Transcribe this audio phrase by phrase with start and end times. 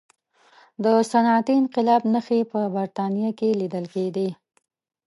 [0.83, 4.29] د صنعتي انقلاب نښې په برتانیا کې لیدل کېدې.